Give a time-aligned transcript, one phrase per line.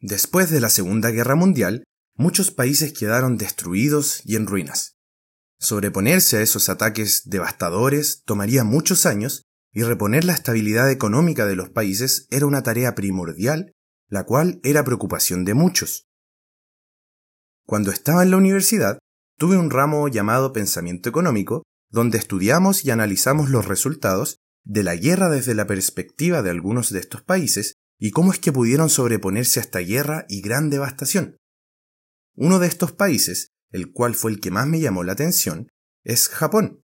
[0.00, 1.84] Después de la Segunda Guerra Mundial,
[2.16, 4.96] muchos países quedaron destruidos y en ruinas.
[5.58, 11.70] Sobreponerse a esos ataques devastadores tomaría muchos años y reponer la estabilidad económica de los
[11.70, 13.72] países era una tarea primordial,
[14.08, 16.06] la cual era preocupación de muchos.
[17.66, 18.98] Cuando estaba en la universidad,
[19.38, 25.28] tuve un ramo llamado Pensamiento Económico, donde estudiamos y analizamos los resultados de la guerra
[25.28, 29.62] desde la perspectiva de algunos de estos países y cómo es que pudieron sobreponerse a
[29.62, 31.36] esta guerra y gran devastación.
[32.34, 35.68] Uno de estos países, el cual fue el que más me llamó la atención,
[36.04, 36.82] es Japón.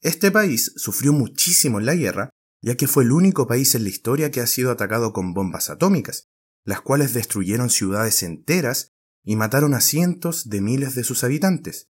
[0.00, 3.88] Este país sufrió muchísimo en la guerra, ya que fue el único país en la
[3.88, 6.26] historia que ha sido atacado con bombas atómicas,
[6.64, 8.92] las cuales destruyeron ciudades enteras
[9.24, 11.88] y mataron a cientos de miles de sus habitantes.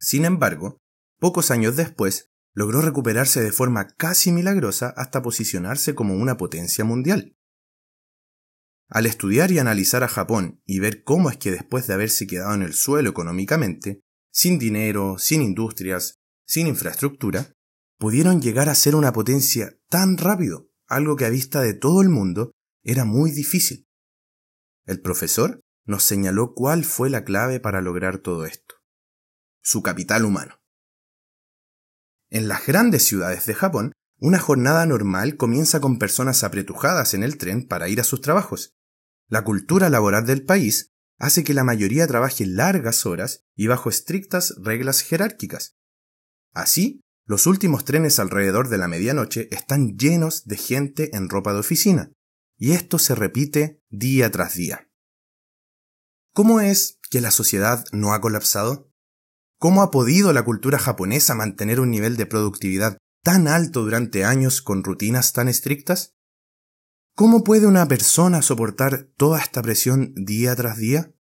[0.00, 0.78] Sin embargo,
[1.20, 7.36] pocos años después, logró recuperarse de forma casi milagrosa hasta posicionarse como una potencia mundial.
[8.94, 12.52] Al estudiar y analizar a Japón y ver cómo es que después de haberse quedado
[12.52, 17.54] en el suelo económicamente, sin dinero, sin industrias, sin infraestructura,
[17.98, 22.10] pudieron llegar a ser una potencia tan rápido, algo que a vista de todo el
[22.10, 23.88] mundo era muy difícil.
[24.84, 28.74] El profesor nos señaló cuál fue la clave para lograr todo esto.
[29.62, 30.60] Su capital humano.
[32.28, 37.38] En las grandes ciudades de Japón, una jornada normal comienza con personas apretujadas en el
[37.38, 38.74] tren para ir a sus trabajos,
[39.32, 44.54] la cultura laboral del país hace que la mayoría trabaje largas horas y bajo estrictas
[44.60, 45.78] reglas jerárquicas.
[46.52, 51.60] Así, los últimos trenes alrededor de la medianoche están llenos de gente en ropa de
[51.60, 52.12] oficina,
[52.58, 54.90] y esto se repite día tras día.
[56.34, 58.92] ¿Cómo es que la sociedad no ha colapsado?
[59.58, 64.60] ¿Cómo ha podido la cultura japonesa mantener un nivel de productividad tan alto durante años
[64.60, 66.12] con rutinas tan estrictas?
[67.14, 71.12] ¿Cómo puede una persona soportar toda esta presión día tras día?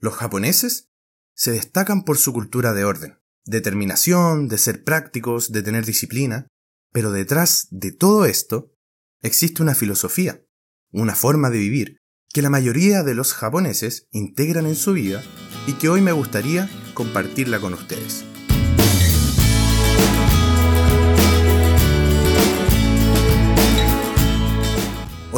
[0.00, 0.90] Los japoneses
[1.34, 6.48] se destacan por su cultura de orden, determinación, de ser prácticos, de tener disciplina,
[6.92, 8.74] pero detrás de todo esto
[9.22, 10.44] existe una filosofía,
[10.90, 11.98] una forma de vivir,
[12.32, 15.22] que la mayoría de los japoneses integran en su vida
[15.68, 18.24] y que hoy me gustaría compartirla con ustedes.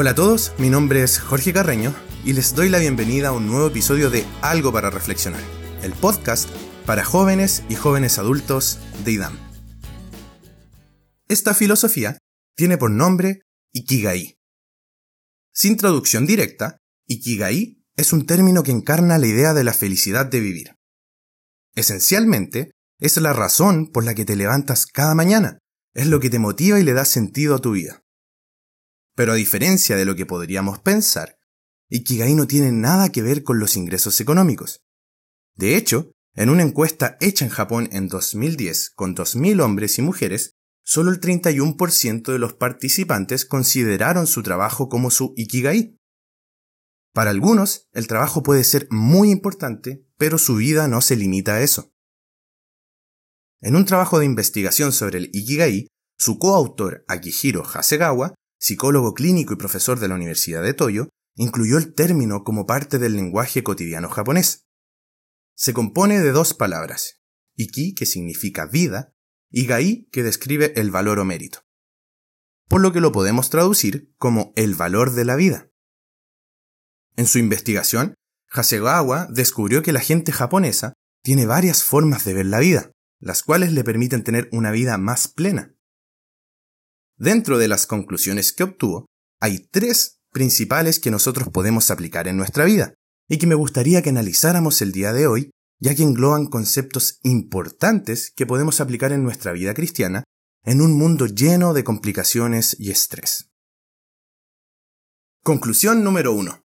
[0.03, 3.47] Hola a todos, mi nombre es Jorge Carreño y les doy la bienvenida a un
[3.47, 5.41] nuevo episodio de Algo para Reflexionar,
[5.85, 6.51] el podcast
[6.85, 9.39] para jóvenes y jóvenes adultos de IDAM.
[11.29, 12.19] Esta filosofía
[12.57, 13.43] tiene por nombre
[13.73, 14.41] Ikigai.
[15.55, 20.41] Sin traducción directa, Ikigai es un término que encarna la idea de la felicidad de
[20.41, 20.75] vivir.
[21.77, 25.61] Esencialmente, es la razón por la que te levantas cada mañana,
[25.95, 28.03] es lo que te motiva y le da sentido a tu vida.
[29.15, 31.39] Pero a diferencia de lo que podríamos pensar,
[31.89, 34.83] Ikigai no tiene nada que ver con los ingresos económicos.
[35.55, 40.55] De hecho, en una encuesta hecha en Japón en 2010 con 2.000 hombres y mujeres,
[40.83, 45.99] solo el 31% de los participantes consideraron su trabajo como su Ikigai.
[47.13, 51.61] Para algunos, el trabajo puede ser muy importante, pero su vida no se limita a
[51.61, 51.93] eso.
[53.61, 59.57] En un trabajo de investigación sobre el Ikigai, su coautor Akihiro Hasegawa psicólogo clínico y
[59.57, 64.69] profesor de la Universidad de Toyo, incluyó el término como parte del lenguaje cotidiano japonés.
[65.57, 67.21] Se compone de dos palabras,
[67.57, 69.17] iki, que significa vida,
[69.51, 71.59] y gai, que describe el valor o mérito.
[72.69, 75.69] Por lo que lo podemos traducir como el valor de la vida.
[77.17, 78.15] En su investigación,
[78.49, 80.93] Hasegawa descubrió que la gente japonesa
[81.25, 85.27] tiene varias formas de ver la vida, las cuales le permiten tener una vida más
[85.27, 85.72] plena.
[87.23, 89.07] Dentro de las conclusiones que obtuvo,
[89.41, 92.95] hay tres principales que nosotros podemos aplicar en nuestra vida
[93.29, 98.33] y que me gustaría que analizáramos el día de hoy, ya que engloban conceptos importantes
[98.35, 100.25] que podemos aplicar en nuestra vida cristiana
[100.65, 103.53] en un mundo lleno de complicaciones y estrés.
[105.45, 106.61] Conclusión número 1.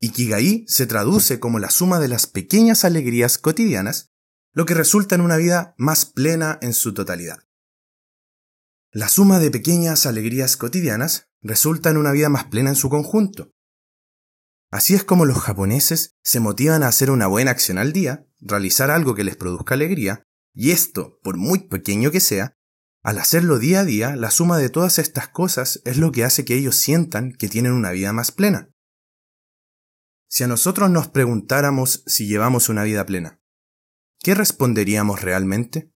[0.00, 4.06] Ikigai se traduce como la suma de las pequeñas alegrías cotidianas,
[4.54, 7.49] lo que resulta en una vida más plena en su totalidad.
[8.92, 13.52] La suma de pequeñas alegrías cotidianas resulta en una vida más plena en su conjunto.
[14.72, 18.90] Así es como los japoneses se motivan a hacer una buena acción al día, realizar
[18.90, 22.56] algo que les produzca alegría, y esto, por muy pequeño que sea,
[23.04, 26.44] al hacerlo día a día, la suma de todas estas cosas es lo que hace
[26.44, 28.70] que ellos sientan que tienen una vida más plena.
[30.28, 33.40] Si a nosotros nos preguntáramos si llevamos una vida plena,
[34.18, 35.92] ¿qué responderíamos realmente?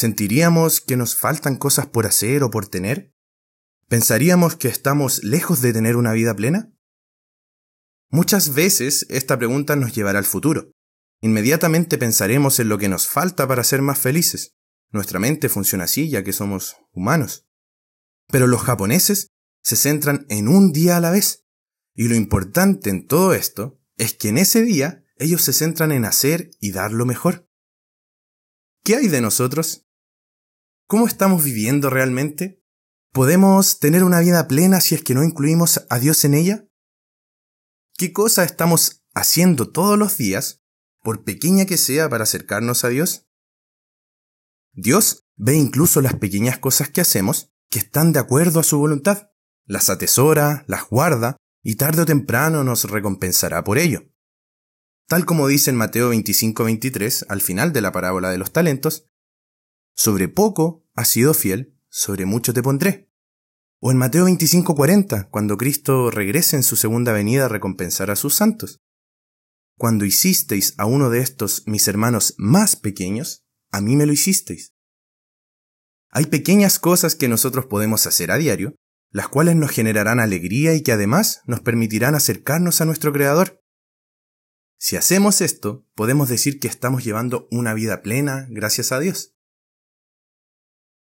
[0.00, 3.12] ¿Sentiríamos que nos faltan cosas por hacer o por tener?
[3.88, 6.72] ¿Pensaríamos que estamos lejos de tener una vida plena?
[8.08, 10.70] Muchas veces esta pregunta nos llevará al futuro.
[11.20, 14.54] Inmediatamente pensaremos en lo que nos falta para ser más felices.
[14.92, 17.48] Nuestra mente funciona así ya que somos humanos.
[18.28, 19.32] Pero los japoneses
[19.64, 21.44] se centran en un día a la vez.
[21.96, 26.04] Y lo importante en todo esto es que en ese día ellos se centran en
[26.04, 27.50] hacer y dar lo mejor.
[28.84, 29.86] ¿Qué hay de nosotros?
[30.88, 32.64] ¿Cómo estamos viviendo realmente?
[33.12, 36.66] ¿Podemos tener una vida plena si es que no incluimos a Dios en ella?
[37.98, 40.62] ¿Qué cosa estamos haciendo todos los días,
[41.02, 43.28] por pequeña que sea, para acercarnos a Dios?
[44.72, 49.30] Dios ve incluso las pequeñas cosas que hacemos que están de acuerdo a su voluntad,
[49.66, 54.10] las atesora, las guarda y tarde o temprano nos recompensará por ello.
[55.06, 59.04] Tal como dice en Mateo 25-23 al final de la parábola de los talentos,
[59.98, 63.10] sobre poco has sido fiel, sobre mucho te pondré.
[63.80, 68.36] O en Mateo 25:40, cuando Cristo regrese en su segunda venida a recompensar a sus
[68.36, 68.78] santos.
[69.76, 74.72] Cuando hicisteis a uno de estos mis hermanos más pequeños, a mí me lo hicisteis.
[76.10, 78.76] Hay pequeñas cosas que nosotros podemos hacer a diario,
[79.10, 83.64] las cuales nos generarán alegría y que además nos permitirán acercarnos a nuestro Creador.
[84.78, 89.34] Si hacemos esto, podemos decir que estamos llevando una vida plena gracias a Dios.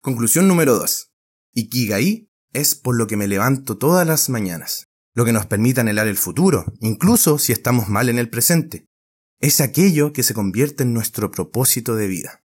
[0.07, 1.13] Conclusión número 2.
[1.53, 6.07] Ikigai es por lo que me levanto todas las mañanas, lo que nos permite anhelar
[6.07, 8.87] el futuro, incluso si estamos mal en el presente.
[9.41, 12.45] Es aquello que se convierte en nuestro propósito de vida.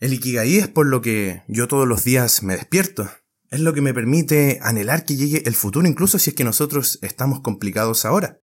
[0.00, 3.08] El Ikigai es por lo que yo todos los días me despierto.
[3.48, 6.98] Es lo que me permite anhelar que llegue el futuro, incluso si es que nosotros
[7.02, 8.40] estamos complicados ahora.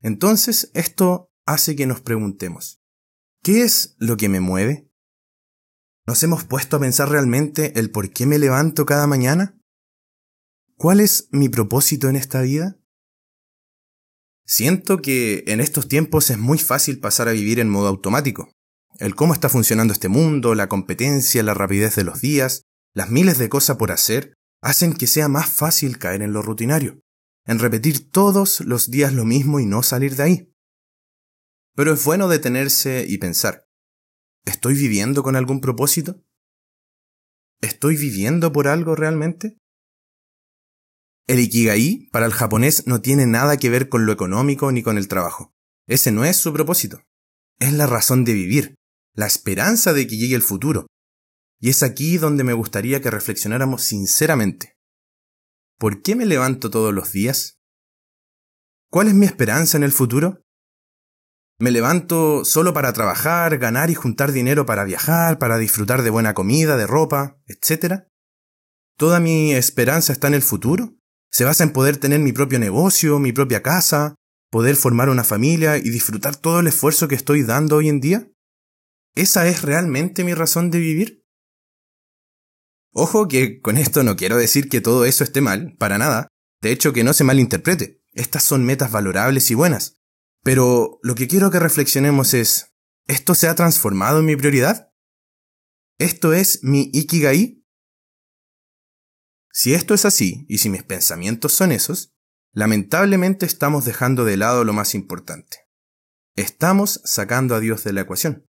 [0.00, 2.80] Entonces, esto hace que nos preguntemos,
[3.42, 4.88] ¿qué es lo que me mueve?
[6.06, 9.56] ¿Nos hemos puesto a pensar realmente el por qué me levanto cada mañana?
[10.76, 12.76] ¿Cuál es mi propósito en esta vida?
[14.44, 18.50] Siento que en estos tiempos es muy fácil pasar a vivir en modo automático.
[18.98, 22.64] El cómo está funcionando este mundo, la competencia, la rapidez de los días,
[22.94, 27.00] las miles de cosas por hacer, hacen que sea más fácil caer en lo rutinario,
[27.46, 30.52] en repetir todos los días lo mismo y no salir de ahí.
[31.76, 33.66] Pero es bueno detenerse y pensar,
[34.44, 36.22] ¿Estoy viviendo con algún propósito?
[37.60, 39.56] ¿Estoy viviendo por algo realmente?
[41.28, 44.98] El Ikigai para el japonés no tiene nada que ver con lo económico ni con
[44.98, 45.52] el trabajo.
[45.86, 47.02] Ese no es su propósito.
[47.60, 48.74] Es la razón de vivir,
[49.14, 50.88] la esperanza de que llegue el futuro.
[51.60, 54.76] Y es aquí donde me gustaría que reflexionáramos sinceramente.
[55.78, 57.60] ¿Por qué me levanto todos los días?
[58.90, 60.41] ¿Cuál es mi esperanza en el futuro?
[61.62, 66.34] Me levanto solo para trabajar, ganar y juntar dinero para viajar, para disfrutar de buena
[66.34, 68.02] comida, de ropa, etc.
[68.98, 70.96] ¿Toda mi esperanza está en el futuro?
[71.30, 74.16] ¿Se basa en poder tener mi propio negocio, mi propia casa,
[74.50, 78.28] poder formar una familia y disfrutar todo el esfuerzo que estoy dando hoy en día?
[79.14, 81.24] ¿Esa es realmente mi razón de vivir?
[82.92, 86.26] Ojo que con esto no quiero decir que todo eso esté mal, para nada.
[86.60, 88.02] De hecho, que no se malinterprete.
[88.14, 90.01] Estas son metas valorables y buenas.
[90.42, 92.74] Pero lo que quiero que reflexionemos es,
[93.06, 94.92] ¿esto se ha transformado en mi prioridad?
[95.98, 97.64] ¿Esto es mi Ikigai?
[99.52, 102.12] Si esto es así, y si mis pensamientos son esos,
[102.52, 105.58] lamentablemente estamos dejando de lado lo más importante.
[106.34, 108.46] Estamos sacando a Dios de la ecuación.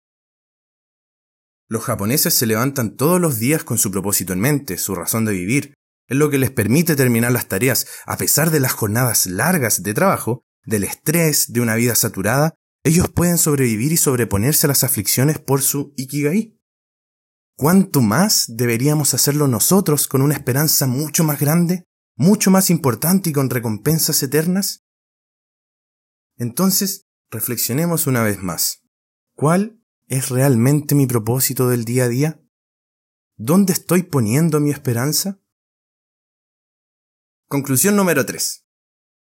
[1.66, 5.32] Los japoneses se levantan todos los días con su propósito en mente, su razón de
[5.32, 5.74] vivir,
[6.08, 9.94] es lo que les permite terminar las tareas a pesar de las jornadas largas de
[9.94, 15.38] trabajo del estrés, de una vida saturada, ellos pueden sobrevivir y sobreponerse a las aflicciones
[15.38, 16.58] por su Ikigai.
[17.56, 21.84] ¿Cuánto más deberíamos hacerlo nosotros con una esperanza mucho más grande,
[22.16, 24.82] mucho más importante y con recompensas eternas?
[26.38, 28.82] Entonces, reflexionemos una vez más.
[29.34, 32.42] ¿Cuál es realmente mi propósito del día a día?
[33.36, 35.38] ¿Dónde estoy poniendo mi esperanza?
[37.46, 38.66] Conclusión número 3.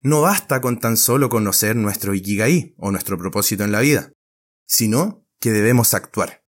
[0.03, 4.13] No basta con tan solo conocer nuestro Ikigai o nuestro propósito en la vida,
[4.67, 6.43] sino que debemos actuar.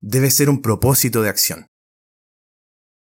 [0.00, 1.66] Debe ser un propósito de acción.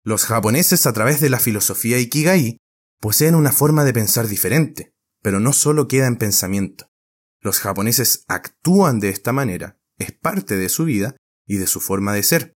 [0.02, 2.58] Los japoneses a través de la filosofía Ikigai
[3.00, 6.90] poseen una forma de pensar diferente, pero no solo queda en pensamiento.
[7.40, 12.14] Los japoneses actúan de esta manera, es parte de su vida y de su forma
[12.14, 12.54] de ser.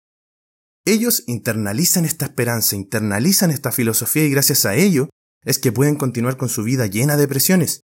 [0.85, 5.09] Ellos internalizan esta esperanza, internalizan esta filosofía y gracias a ello
[5.47, 7.85] es que pueden continuar con su vida llena de presiones.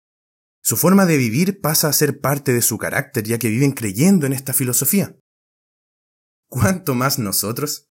[0.64, 4.26] Su forma de vivir pasa a ser parte de su carácter ya que viven creyendo
[4.26, 5.16] en esta filosofía.
[6.50, 7.88] ¿Cuánto más nosotros?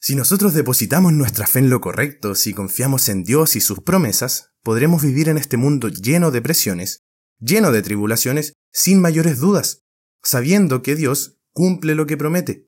[0.00, 4.50] Si nosotros depositamos nuestra fe en lo correcto, si confiamos en Dios y sus promesas,
[4.62, 7.00] podremos vivir en este mundo lleno de presiones,
[7.40, 9.80] lleno de tribulaciones, sin mayores dudas,
[10.22, 12.66] sabiendo que Dios cumple lo que promete.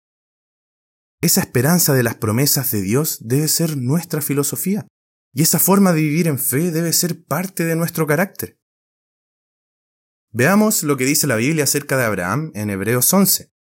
[1.21, 4.87] Esa esperanza de las promesas de Dios debe ser nuestra filosofía,
[5.37, 8.59] y esa forma de vivir en fe debe ser parte de nuestro carácter.
[10.33, 13.53] Veamos lo que dice la Biblia acerca de Abraham en Hebreos 11.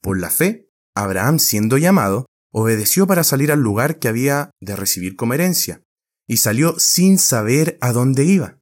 [0.00, 5.16] Por la fe, Abraham siendo llamado, obedeció para salir al lugar que había de recibir
[5.16, 5.82] como herencia,
[6.28, 8.60] y salió sin saber a dónde iba.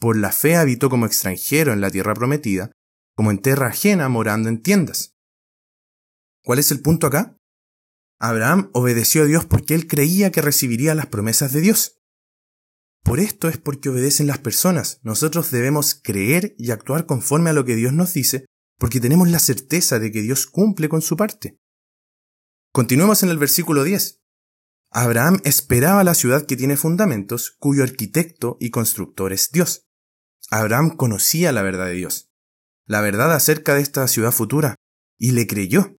[0.00, 2.72] Por la fe habitó como extranjero en la tierra prometida,
[3.14, 5.14] como en tierra ajena morando en tiendas.
[6.42, 7.35] ¿Cuál es el punto acá?
[8.18, 12.00] Abraham obedeció a Dios porque él creía que recibiría las promesas de Dios.
[13.02, 15.00] Por esto es porque obedecen las personas.
[15.02, 18.46] Nosotros debemos creer y actuar conforme a lo que Dios nos dice,
[18.78, 21.58] porque tenemos la certeza de que Dios cumple con su parte.
[22.72, 24.20] Continuemos en el versículo 10.
[24.90, 29.86] Abraham esperaba la ciudad que tiene fundamentos, cuyo arquitecto y constructor es Dios.
[30.50, 32.30] Abraham conocía la verdad de Dios,
[32.86, 34.76] la verdad acerca de esta ciudad futura,
[35.18, 35.96] y le creyó.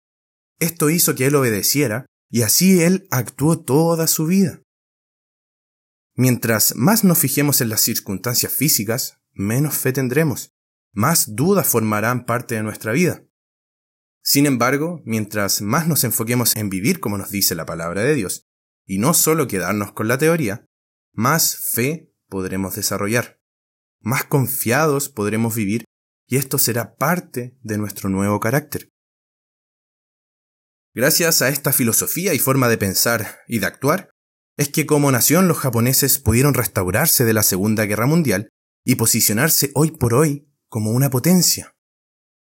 [0.60, 4.62] Esto hizo que él obedeciera, y así él actuó toda su vida.
[6.16, 10.52] Mientras más nos fijemos en las circunstancias físicas, menos fe tendremos,
[10.92, 13.24] más dudas formarán parte de nuestra vida.
[14.24, 18.48] Sin embargo, mientras más nos enfoquemos en vivir como nos dice la palabra de Dios,
[18.86, 20.66] y no solo quedarnos con la teoría,
[21.14, 23.40] más fe podremos desarrollar,
[24.00, 25.86] más confiados podremos vivir,
[26.28, 28.90] y esto será parte de nuestro nuevo carácter.
[30.98, 34.10] Gracias a esta filosofía y forma de pensar y de actuar,
[34.58, 38.50] es que como nación los japoneses pudieron restaurarse de la Segunda Guerra Mundial
[38.84, 41.76] y posicionarse hoy por hoy como una potencia.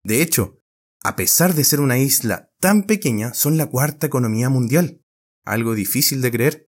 [0.01, 0.61] De hecho,
[1.03, 5.01] a pesar de ser una isla tan pequeña, son la cuarta economía mundial,
[5.43, 6.67] algo difícil de creer.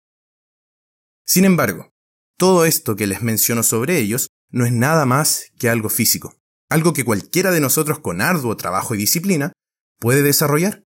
[1.25, 1.91] Sin embargo,
[2.37, 6.39] todo esto que les menciono sobre ellos no es nada más que algo físico,
[6.69, 9.51] algo que cualquiera de nosotros con arduo trabajo y disciplina
[9.99, 10.85] puede desarrollar.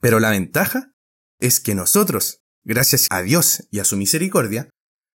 [0.00, 0.94] Pero la ventaja
[1.40, 4.70] es que nosotros, gracias a Dios y a su misericordia,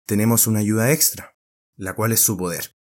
[0.06, 1.36] tenemos una ayuda extra,
[1.76, 2.76] la cual es su poder.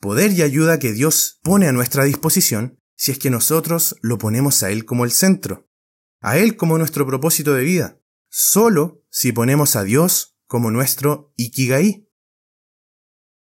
[0.00, 4.62] Poder y ayuda que Dios pone a nuestra disposición si es que nosotros lo ponemos
[4.62, 5.68] a Él como el centro,
[6.20, 12.08] a Él como nuestro propósito de vida, solo si ponemos a Dios como nuestro Ikigai.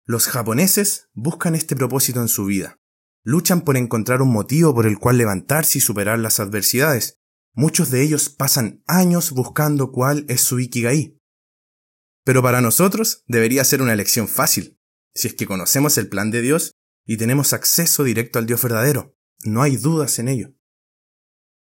[0.04, 2.80] Los japoneses buscan este propósito en su vida,
[3.22, 7.17] luchan por encontrar un motivo por el cual levantarse y superar las adversidades.
[7.58, 11.18] Muchos de ellos pasan años buscando cuál es su Ikigai.
[12.22, 14.78] Pero para nosotros debería ser una elección fácil,
[15.12, 19.16] si es que conocemos el plan de Dios y tenemos acceso directo al Dios verdadero.
[19.42, 20.54] No hay dudas en ello.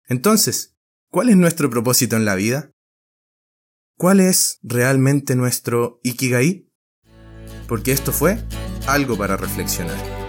[0.07, 0.77] Entonces,
[1.09, 2.75] ¿cuál es nuestro propósito en la vida?
[3.97, 6.69] ¿Cuál es realmente nuestro Ikigai?
[7.67, 8.37] Porque esto fue
[8.85, 10.20] algo para reflexionar.